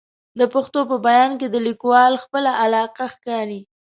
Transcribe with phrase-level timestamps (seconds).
[0.39, 3.61] د پېښو په بیان کې د لیکوال خپله علاقه ښکاري.